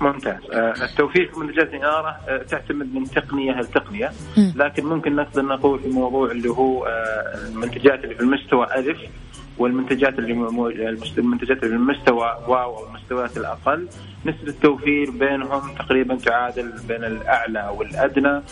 ممتاز 0.00 0.50
آه، 0.52 0.74
التوفير 0.84 1.30
في 1.32 1.40
منتجات 1.40 1.68
الإنارة 1.68 2.16
آه، 2.28 2.42
تعتمد 2.42 2.94
من 2.94 3.04
تقنية 3.04 3.52
لتقنية 3.52 4.12
لكن 4.36 4.84
ممكن 4.84 5.16
نقدر 5.16 5.42
نقول 5.42 5.80
في 5.80 5.88
موضوع 5.88 6.30
اللي 6.30 6.48
هو 6.48 6.86
المنتجات 7.48 8.04
اللي 8.04 8.14
في 8.14 8.20
المستوى 8.20 8.66
ألف 8.76 8.98
والمنتجات 9.58 10.18
اللي 10.18 10.32
المنتجات 11.18 11.56
اللي 11.56 11.58
في 11.58 11.66
المستوى 11.66 12.38
واو 12.48 12.76
أو 12.76 12.86
المستويات 12.86 13.36
الأقل 13.36 13.88
نسبة 14.26 14.48
التوفير 14.48 15.10
بينهم 15.10 15.74
تقريبا 15.74 16.16
تعادل 16.16 16.72
بين 16.88 17.04
الأعلى 17.04 17.74
والأدنى 17.76 18.42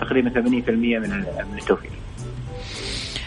تقريبا 0.00 0.30
80% 0.30 0.70
من 0.70 1.58
التوفير. 1.58 1.90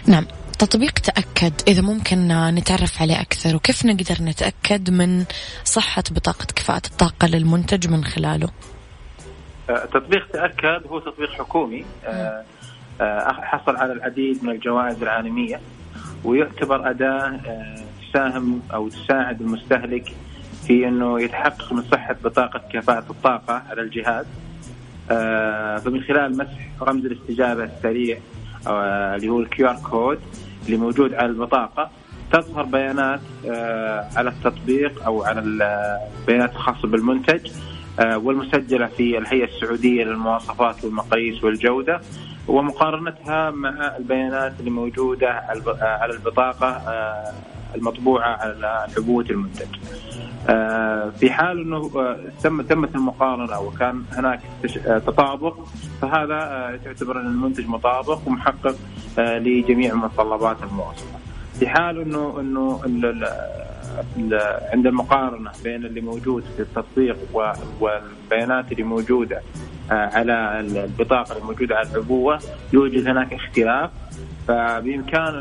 نعم. 0.07 0.25
تطبيق 0.59 0.93
تأكد 0.93 1.53
إذا 1.67 1.81
ممكن 1.81 2.27
نتعرف 2.27 3.01
عليه 3.01 3.21
أكثر 3.21 3.55
وكيف 3.55 3.85
نقدر 3.85 4.15
نتأكد 4.21 4.89
من 4.89 5.25
صحة 5.63 6.03
بطاقة 6.11 6.45
كفاءة 6.55 6.81
الطاقة 6.87 7.27
للمنتج 7.27 7.87
من 7.87 8.03
خلاله؟ 8.03 8.49
أه، 9.69 9.85
تطبيق 9.85 10.27
تأكد 10.27 10.87
هو 10.87 10.99
تطبيق 10.99 11.31
حكومي 11.31 11.85
أه، 12.05 12.43
حصل 13.31 13.75
على 13.75 13.93
العديد 13.93 14.43
من 14.43 14.49
الجوائز 14.51 15.01
العالمية. 15.03 15.59
ويعتبر 16.23 16.89
أداة 16.89 17.39
تساهم 18.01 18.62
أو 18.73 18.89
تساعد 18.89 19.41
المستهلك 19.41 20.13
في 20.67 20.88
أنه 20.88 21.21
يتحقق 21.21 21.73
من 21.73 21.82
صحة 21.82 22.15
بطاقة 22.23 22.62
كفاءة 22.73 23.05
الطاقة 23.10 23.63
على 23.69 23.82
الجهاز. 23.82 24.25
فمن 25.84 26.01
خلال 26.01 26.38
مسح 26.38 26.67
رمز 26.82 27.05
الاستجابة 27.05 27.63
السريع 27.63 28.17
اللي 28.67 29.29
هو 29.29 29.39
ال 29.39 29.67
QR 29.67 29.75
code 29.75 30.19
اللي 30.65 30.77
موجود 30.77 31.13
على 31.13 31.25
البطاقة 31.25 31.89
تظهر 32.32 32.63
بيانات 32.63 33.19
آه، 33.49 34.10
على 34.15 34.29
التطبيق 34.29 35.03
أو 35.05 35.23
على 35.23 35.39
البيانات 35.39 36.51
الخاصة 36.51 36.88
بالمنتج 36.88 37.51
آه، 37.99 38.17
والمسجلة 38.17 38.86
في 38.86 39.17
الهيئة 39.17 39.45
السعودية 39.45 40.03
للمواصفات 40.03 40.84
والمقاييس 40.84 41.43
والجودة. 41.43 42.01
ومقارنتها 42.49 43.51
مع 43.51 43.97
البيانات 43.97 44.53
اللي 44.59 44.71
موجودة 44.71 45.29
على 45.81 46.13
البطاقة 46.13 46.67
آه، 46.67 47.33
المطبوعة 47.75 48.38
على 48.38 48.88
عبوة 48.97 49.25
المنتج 49.29 49.67
في 51.19 51.31
حال 51.31 51.62
إنه 51.62 51.91
تم 52.43 52.62
تمت 52.62 52.95
المقارنة 52.95 53.59
وكان 53.59 54.03
هناك 54.12 54.39
تطابق 54.85 55.57
فهذا 56.01 56.79
تعتبر 56.85 57.21
أن 57.21 57.25
المنتج 57.25 57.67
مطابق 57.67 58.19
ومحقق 58.27 58.75
لجميع 59.17 59.93
متطلبات 59.95 60.57
المواصفه. 60.63 61.19
في 61.59 61.67
حال 61.67 62.01
إنه 62.01 62.39
إنه 62.39 62.81
عند 64.73 64.88
المقارنة 64.88 65.51
بين 65.63 65.85
اللي 65.85 66.01
موجود 66.01 66.43
في 66.55 66.62
التطبيق 66.62 67.17
والبيانات 67.79 68.71
اللي 68.71 68.83
موجودة 68.83 69.41
على 69.91 70.60
البطاقة 70.60 71.38
الموجودة 71.38 71.75
على 71.75 71.89
العبوة 71.91 72.39
يوجد 72.73 73.08
هناك 73.08 73.34
اختلاف. 73.34 73.89
فبإمكان 74.47 75.34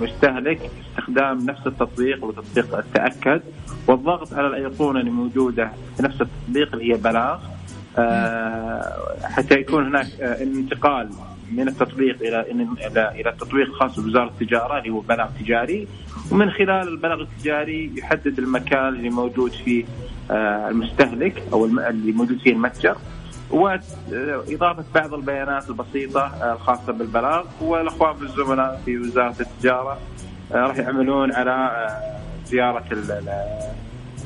المستهلك 0.00 0.70
استخدام 0.90 1.46
نفس 1.46 1.66
التطبيق 1.66 2.24
وتطبيق 2.24 2.78
التأكد 2.78 3.40
والضغط 3.86 4.34
على 4.34 4.46
الأيقونة 4.46 5.00
الموجوده 5.00 5.70
في 5.96 6.02
نفس 6.02 6.20
التطبيق 6.20 6.72
اللي 6.72 6.92
هي 6.92 6.96
بلاغ 6.96 7.38
حتى 9.24 9.54
يكون 9.54 9.86
هناك 9.86 10.06
انتقال 10.20 11.08
من 11.52 11.68
التطبيق 11.68 12.16
إلى 12.20 12.40
إلى 12.40 13.10
إلى 13.20 13.30
التطبيق 13.30 13.66
الخاص 13.66 14.00
بوزارة 14.00 14.28
التجارة 14.28 14.78
اللي 14.78 14.90
هو 14.90 15.00
بلاغ 15.00 15.28
تجاري. 15.40 15.86
ومن 16.32 16.50
خلال 16.50 16.88
البلاغ 16.88 17.20
التجاري 17.20 17.92
يحدد 17.96 18.38
المكان 18.38 18.88
اللي 18.88 19.10
موجود 19.10 19.52
فيه 19.52 19.84
آه، 20.30 20.68
المستهلك 20.68 21.42
أو 21.52 21.64
اللي 21.64 22.12
موجود 22.12 22.38
فيه 22.38 22.52
المتجر. 22.52 22.96
وإضافة 23.50 24.84
بعض 24.94 25.14
البيانات 25.14 25.70
البسيطة 25.70 26.20
آه، 26.20 26.52
الخاصة 26.52 26.92
بالبلاغ 26.92 27.44
والأخوان 27.60 28.14
الزملاء 28.22 28.80
في 28.84 28.98
وزارة 28.98 29.34
التجارة 29.40 29.98
آه، 30.52 30.56
راح 30.56 30.76
يعملون 30.76 31.32
على 31.32 31.86
زيارة 32.46 32.84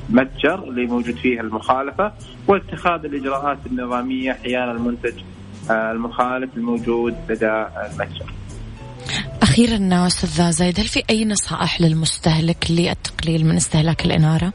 المتجر 0.09 0.65
اللي 0.65 0.87
موجود 0.87 1.17
فيه 1.17 1.41
المخالفة 1.41 2.13
واتخاذ 2.49 3.05
الإجراءات 3.05 3.59
النظامية 3.67 4.33
حيال 4.33 4.69
المنتج 4.69 5.15
المخالف 5.71 6.57
الموجود 6.57 7.15
لدى 7.29 7.67
المتجر. 7.87 8.33
أخيرا 9.43 10.07
أستاذ 10.07 10.51
زايد 10.51 10.81
هل 10.81 10.87
في 10.87 11.03
أي 11.11 11.25
نصائح 11.25 11.81
للمستهلك 11.81 12.71
للتقليل 12.71 13.47
من 13.47 13.57
استهلاك 13.57 14.05
الإنارة؟ 14.05 14.53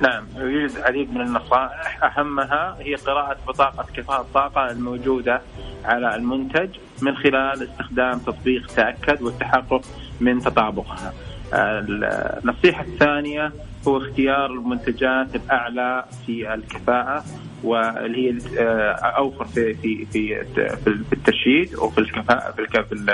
نعم 0.00 0.24
يوجد 0.36 0.76
العديد 0.76 1.14
من 1.14 1.20
النصائح 1.20 2.04
أهمها 2.04 2.76
هي 2.80 2.94
قراءة 2.94 3.36
بطاقة 3.48 3.86
كفاءة 3.96 4.20
الطاقة 4.20 4.70
الموجودة 4.70 5.40
على 5.84 6.14
المنتج 6.14 6.68
من 7.02 7.16
خلال 7.16 7.62
استخدام 7.62 8.18
تطبيق 8.18 8.66
تأكد 8.66 9.22
والتحقق 9.22 9.82
من 10.20 10.40
تطابقها. 10.40 11.14
النصيحة 11.52 12.84
الثانية 12.84 13.52
هو 13.88 13.96
اختيار 13.96 14.46
المنتجات 14.46 15.34
الأعلى 15.34 16.04
في 16.26 16.54
الكفاءة 16.54 17.24
واللي 17.64 18.30
هي 18.30 18.38
آه، 18.58 18.92
أوفر 18.92 19.44
في 19.44 19.74
في 19.74 20.06
في 20.06 20.44
في 20.84 21.12
الترشيد 21.12 21.74
وفي 21.74 21.98
الكفاءة 21.98 22.50
في 22.50 23.06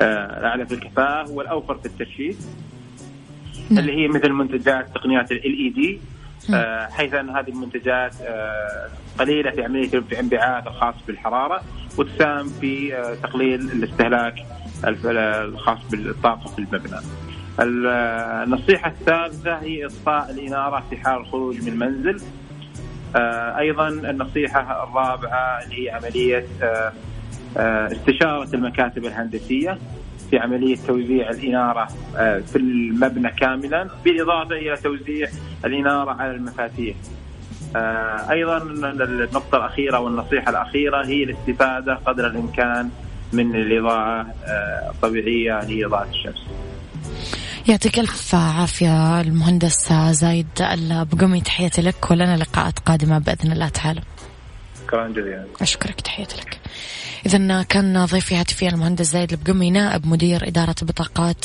آه، 0.00 0.38
الأعلى 0.38 0.66
في 0.66 0.74
الكفاءة 0.74 1.30
والأوفر 1.30 1.74
في 1.74 1.86
الترشيد 1.86 2.36
نعم. 3.70 3.78
اللي 3.78 3.92
هي 3.92 4.08
مثل 4.08 4.32
منتجات 4.32 4.86
تقنيات 4.94 5.32
ال 5.32 5.42
إي 5.42 5.68
دي 5.70 6.00
آه، 6.54 6.86
حيث 6.86 7.14
أن 7.14 7.30
هذه 7.30 7.48
المنتجات 7.48 8.14
آه، 8.22 8.88
قليلة 9.18 9.50
في 9.50 9.64
عمليه 9.64 9.88
الانبعاث 9.94 10.66
الخاص 10.66 10.94
بالحرارة 11.06 11.62
وتساهم 11.98 12.48
في 12.60 12.96
آه، 12.96 13.14
تقليل 13.14 13.60
الاستهلاك 13.60 14.34
الخاص 14.84 15.78
بالطاقة 15.90 16.50
في 16.50 16.58
المبنى. 16.58 17.00
النصيحة 17.60 18.90
الثالثة 18.90 19.58
هي 19.58 19.86
إطفاء 19.86 20.30
الإنارة 20.30 20.84
في 20.90 20.96
حال 20.96 21.20
الخروج 21.20 21.62
من 21.62 21.68
المنزل. 21.68 22.20
أيضا 23.58 23.88
النصيحة 23.88 24.84
الرابعة 24.84 25.62
اللي 25.64 25.84
هي 25.84 25.90
عملية 25.90 26.46
استشارة 27.56 28.54
المكاتب 28.54 29.04
الهندسية 29.04 29.78
في 30.30 30.38
عملية 30.38 30.76
توزيع 30.86 31.30
الإنارة 31.30 31.88
آه، 32.16 32.38
في 32.38 32.56
المبنى 32.56 33.30
كاملا 33.30 33.88
بالإضافة 34.04 34.54
إلى 34.56 34.76
توزيع 34.76 35.28
الإنارة 35.64 36.10
على 36.10 36.30
المفاتيح. 36.30 36.96
آه، 37.76 38.30
أيضا 38.30 38.56
النقطة 38.62 39.58
الأخيرة 39.58 39.98
والنصيحة 39.98 40.50
الأخيرة 40.50 41.06
هي 41.06 41.22
الاستفادة 41.22 41.94
قدر 41.94 42.26
الإمكان 42.26 42.90
من 43.32 43.54
الإضاءة 43.56 44.26
آه، 44.44 44.90
الطبيعية 44.90 45.60
هي 45.60 45.84
إضاءة 45.84 46.08
الشمس. 46.08 46.46
يعطيك 47.68 47.98
ألف 47.98 48.34
عافية 48.34 49.20
المهندس 49.20 49.92
زايد 49.92 50.46
البقمي 50.60 51.40
تحياتي 51.40 51.82
لك 51.82 52.10
ولنا 52.10 52.36
لقاءات 52.36 52.78
قادمة 52.78 53.18
بإذن 53.18 53.52
الله 53.52 53.68
تعالى. 53.68 54.00
شكرا 54.86 55.08
جزيلا. 55.08 55.44
أشكرك 55.60 56.00
تحياتي 56.00 56.36
لك. 56.36 56.60
إذا 57.26 57.62
كان 57.62 58.04
ضيفي 58.04 58.36
هاتفيا 58.36 58.68
المهندس 58.68 59.06
زايد 59.12 59.32
البقمي 59.32 59.70
نائب 59.70 60.06
مدير 60.06 60.48
إدارة 60.48 60.74
بطاقات 60.82 61.44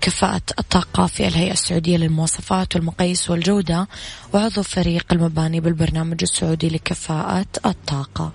كفاءة 0.00 0.42
الطاقة 0.58 1.06
في 1.06 1.28
الهيئة 1.28 1.52
السعودية 1.52 1.96
للمواصفات 1.96 2.76
والمقاييس 2.76 3.30
والجودة 3.30 3.88
وعضو 4.32 4.62
فريق 4.62 5.04
المباني 5.12 5.60
بالبرنامج 5.60 6.18
السعودي 6.22 6.68
لكفاءة 6.68 7.46
الطاقة. 7.66 8.32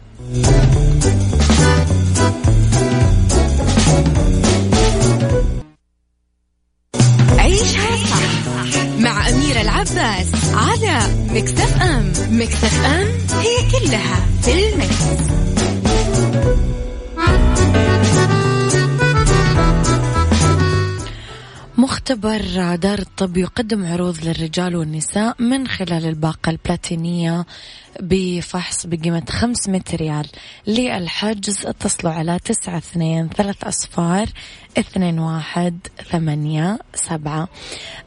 عيشها 7.38 7.98
صح 7.98 8.84
مع 9.00 9.30
أميرة 9.30 9.62
العباس 9.62 10.28
على 10.54 11.00
مكتف 11.30 11.82
أم 11.82 12.14
مكتف 12.30 12.86
أم 12.86 13.08
هي 13.40 13.72
كلها 13.72 14.26
في 14.42 14.70
المكس. 14.70 15.28
مختبر 21.78 22.76
دار 22.76 23.00
الطب 23.00 23.38
يقدم 23.38 23.86
عروض 23.86 24.18
للرجال 24.24 24.76
والنساء 24.76 25.42
من 25.42 25.68
خلال 25.68 26.06
الباقة 26.06 26.50
البلاتينية 26.50 27.46
بفحص 28.00 28.86
بقيمة 28.86 29.24
500 29.30 29.82
ريال 29.94 30.28
للحجز. 30.68 31.66
اتصلوا 31.66 32.14
على 32.14 32.40
تسعة 32.40 32.78
اثنين 32.78 33.30
ثلاث 33.30 33.64
أصفار 33.64 34.30
اثنين 34.78 35.20
واحد 35.20 35.88
ثمانية 36.12 36.80
سبعة. 36.94 37.48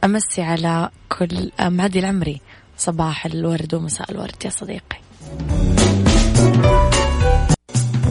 أمسي 0.03 0.41
على 0.41 0.89
كل 1.09 1.51
معدي 1.61 1.99
العمري. 1.99 2.41
صباح 2.77 3.25
الورد 3.25 3.73
ومساء 3.73 4.11
الورد 4.11 4.45
يا 4.45 4.49
صديقي. 4.49 4.97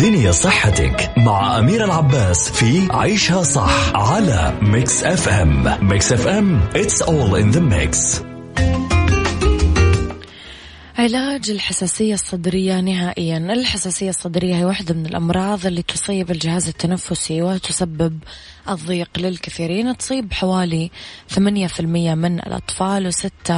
بالدنيا 0.00 0.32
صحتك 0.32 1.12
مع 1.16 1.58
أميرة 1.58 1.84
العباس 1.84 2.50
في 2.50 2.88
عيشها 2.90 3.42
صح 3.42 3.92
على 3.94 4.58
ميكس 4.62 5.04
اف 5.04 5.28
ام 5.28 5.88
ميكس 5.88 6.12
اف 6.12 6.26
ام 6.26 6.68
it's 6.74 7.02
all 7.02 7.34
in 7.36 7.56
the 7.56 7.60
mix. 7.60 8.22
علاج 10.98 11.50
الحساسية 11.50 12.14
الصدرية 12.14 12.80
نهائيا. 12.80 13.36
الحساسية 13.38 14.08
الصدرية 14.08 14.54
هي 14.54 14.64
واحدة 14.64 14.94
من 14.94 15.06
الأمراض 15.06 15.66
اللي 15.66 15.82
تصيب 15.82 16.30
الجهاز 16.30 16.68
التنفسي 16.68 17.42
وتسبب 17.42 18.18
الضيق 18.68 19.08
للكثيرين. 19.18 19.96
تصيب 19.96 20.32
حوالي 20.32 20.90
8% 21.28 21.80
من 22.14 22.38
الأطفال 22.38 23.12
و6 23.12 23.52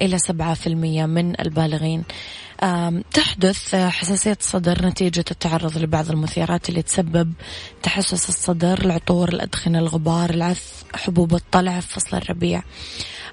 إلى 0.00 0.18
7% 0.18 1.06
من 1.06 1.40
البالغين. 1.40 2.02
تحدث 3.12 3.74
حساسية 3.74 4.36
الصدر 4.40 4.86
نتيجة 4.86 5.24
التعرض 5.30 5.78
لبعض 5.78 6.10
المثيرات 6.10 6.68
اللي 6.68 6.82
تسبب 6.82 7.32
تحسس 7.82 8.28
الصدر 8.28 8.78
العطور 8.84 9.28
الأدخنة 9.28 9.78
الغبار 9.78 10.30
العث 10.30 10.82
حبوب 10.94 11.34
الطلع 11.34 11.80
في 11.80 11.88
فصل 11.88 12.16
الربيع. 12.16 12.62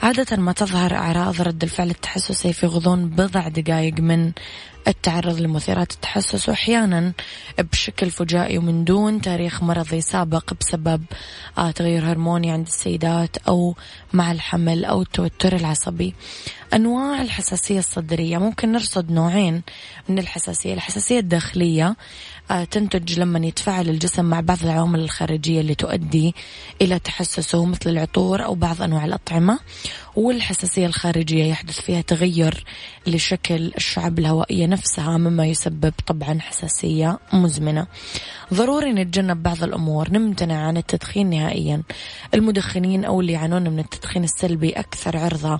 عادة 0.01 0.37
ما 0.37 0.51
تظهر 0.51 0.93
أعراض 0.93 1.41
رد 1.41 1.63
الفعل 1.63 1.89
التحسسي 1.89 2.53
في 2.53 2.67
غضون 2.67 3.09
بضع 3.09 3.47
دقائق 3.47 3.99
من 3.99 4.31
التعرض 4.87 5.39
لمثيرات 5.41 5.91
التحسس 5.91 6.49
وأحيانا 6.49 7.13
بشكل 7.59 8.09
فجائي 8.11 8.57
ومن 8.57 8.83
دون 8.83 9.21
تاريخ 9.21 9.63
مرضي 9.63 10.01
سابق 10.01 10.53
بسبب 10.59 11.03
آه، 11.57 11.71
تغير 11.71 12.11
هرموني 12.11 12.51
عند 12.51 12.67
السيدات 12.67 13.37
أو 13.37 13.75
مع 14.13 14.31
الحمل 14.31 14.85
أو 14.85 15.01
التوتر 15.01 15.55
العصبي. 15.55 16.13
أنواع 16.73 17.21
الحساسية 17.21 17.79
الصدرية 17.79 18.37
ممكن 18.37 18.71
نرصد 18.71 19.11
نوعين 19.11 19.61
من 20.09 20.19
الحساسية. 20.19 20.73
الحساسية 20.73 21.19
الداخلية 21.19 21.95
تنتج 22.71 23.19
لما 23.19 23.47
يتفاعل 23.47 23.89
الجسم 23.89 24.25
مع 24.25 24.39
بعض 24.39 24.57
العوامل 24.63 24.99
الخارجية 24.99 25.61
اللي 25.61 25.75
تؤدي 25.75 26.35
إلى 26.81 26.99
تحسسه 26.99 27.65
مثل 27.65 27.89
العطور 27.89 28.45
أو 28.45 28.55
بعض 28.55 28.81
أنواع 28.81 29.05
الأطعمة 29.05 29.59
والحساسية 30.15 30.85
الخارجية 30.85 31.43
يحدث 31.45 31.81
فيها 31.81 32.01
تغير 32.01 32.63
لشكل 33.07 33.71
الشعب 33.77 34.19
الهوائية 34.19 34.65
نفسها 34.65 35.17
مما 35.17 35.45
يسبب 35.45 35.93
طبعا 36.07 36.39
حساسية 36.39 37.19
مزمنة. 37.33 37.87
ضروري 38.53 38.93
نتجنب 38.93 39.43
بعض 39.43 39.63
الأمور. 39.63 40.11
نمتنع 40.11 40.67
عن 40.67 40.77
التدخين 40.77 41.29
نهائيا. 41.29 41.81
المدخنين 42.33 43.05
أو 43.05 43.21
اللي 43.21 43.33
يعانون 43.33 43.69
من 43.69 43.79
التدخين 43.79 44.23
السلبي 44.23 44.69
أكثر 44.69 45.17
عرضة 45.17 45.59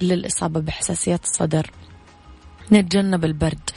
للإصابة 0.00 0.60
بحساسية 0.60 1.20
الصدر. 1.24 1.70
نتجنب 2.72 3.24
البرد. 3.24 3.70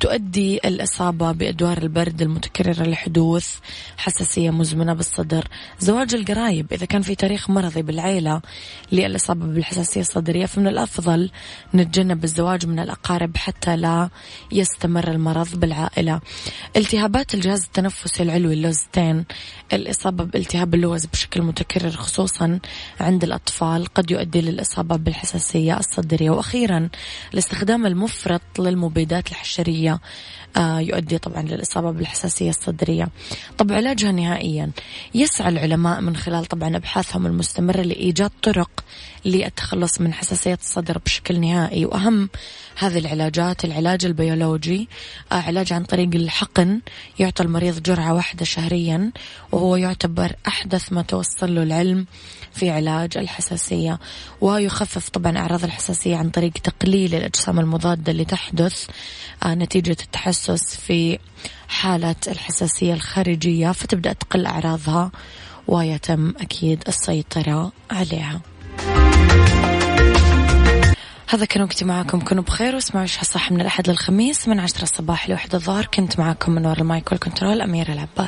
تؤدي 0.00 0.56
الإصابة 0.64 1.32
بأدوار 1.32 1.78
البرد 1.78 2.22
المتكررة 2.22 2.82
لحدوث 2.82 3.56
حساسية 3.96 4.50
مزمنة 4.50 4.94
بالصدر. 4.94 5.48
زواج 5.78 6.14
القرايب 6.14 6.72
إذا 6.72 6.86
كان 6.86 7.02
في 7.02 7.14
تاريخ 7.14 7.50
مرضي 7.50 7.82
بالعيلة 7.82 8.40
للإصابة 8.92 9.46
بالحساسية 9.46 10.00
الصدرية 10.00 10.46
فمن 10.46 10.66
الأفضل 10.66 11.30
نتجنب 11.74 12.24
الزواج 12.24 12.66
من 12.66 12.78
الأقارب 12.78 13.36
حتى 13.36 13.76
لا 13.76 14.08
يستمر 14.52 15.10
المرض 15.10 15.60
بالعائلة. 15.60 16.20
التهابات 16.76 17.34
الجهاز 17.34 17.64
التنفسي 17.64 18.22
العلوي 18.22 18.54
اللوزتين 18.54 19.24
الإصابة 19.72 20.24
بالتهاب 20.24 20.74
اللوز 20.74 21.06
بشكل 21.06 21.42
متكرر 21.42 21.90
خصوصا 21.90 22.58
عند 23.00 23.24
الأطفال 23.24 23.86
قد 23.86 24.10
يؤدي 24.10 24.40
للإصابة 24.40 24.96
بالحساسية 24.96 25.78
الصدرية. 25.78 26.30
وأخيرا 26.30 26.88
الاستخدام 27.34 27.86
المفرط 27.86 28.35
للمبيدات 28.58 29.28
الحشرية 29.28 30.00
آه، 30.56 30.80
يؤدي 30.80 31.18
طبعا 31.18 31.42
للإصابة 31.42 31.90
بالحساسية 31.90 32.50
الصدرية. 32.50 33.08
طب 33.58 33.72
علاجها 33.72 34.12
نهائيا. 34.12 34.70
يسعى 35.14 35.48
العلماء 35.48 36.00
من 36.00 36.16
خلال 36.16 36.44
طبعا 36.44 36.76
أبحاثهم 36.76 37.26
المستمرة 37.26 37.80
لإيجاد 37.80 38.30
طرق 38.42 38.70
للتخلص 39.24 40.00
من 40.00 40.14
حساسية 40.14 40.58
الصدر 40.62 40.98
بشكل 40.98 41.40
نهائي. 41.40 41.86
وأهم 41.86 42.28
هذه 42.78 42.98
العلاجات 42.98 43.64
العلاج 43.64 44.04
البيولوجي 44.04 44.88
آه، 45.32 45.34
علاج 45.34 45.72
عن 45.72 45.84
طريق 45.84 46.08
الحقن 46.14 46.80
يعطى 47.18 47.42
المريض 47.42 47.82
جرعة 47.82 48.14
واحدة 48.14 48.44
شهريا 48.44 49.12
وهو 49.52 49.76
يعتبر 49.76 50.32
أحدث 50.48 50.92
ما 50.92 51.02
توصل 51.02 51.54
له 51.54 51.62
العلم 51.62 52.06
في 52.52 52.70
علاج 52.70 53.18
الحساسية. 53.18 53.98
ويخفف 54.40 55.08
طبعا 55.08 55.38
أعراض 55.38 55.64
الحساسية 55.64 56.16
عن 56.16 56.30
طريق 56.30 56.52
تقليل 56.52 57.14
الأجسام 57.14 57.60
المضادة 57.60 58.12
تحدث 58.28 58.86
نتيجة 59.46 59.96
التحسس 60.02 60.76
في 60.76 61.18
حالة 61.68 62.16
الحساسية 62.28 62.94
الخارجية 62.94 63.70
فتبدأ 63.70 64.12
تقل 64.12 64.46
أعراضها 64.46 65.10
ويتم 65.68 66.28
أكيد 66.40 66.82
السيطرة 66.88 67.72
عليها. 67.90 68.40
هذا 71.28 71.44
كان 71.44 71.62
وقتي 71.62 71.84
معاكم 71.84 72.20
كونوا 72.20 72.42
بخير 72.42 72.74
واسمعوا 72.74 73.02
إيش 73.02 73.20
صح 73.20 73.52
من 73.52 73.60
الأحد 73.60 73.90
للخميس 73.90 74.48
من 74.48 74.60
عشرة 74.60 74.82
الصباح 74.82 75.28
لوحدة 75.28 75.58
الظهر. 75.58 75.86
كنت 75.86 76.18
معاكم 76.18 76.52
من 76.52 76.66
وراء 76.66 76.80
المايك 76.80 77.12
والكنترول 77.12 77.60
أميرة 77.60 77.92
العباس. 77.92 78.24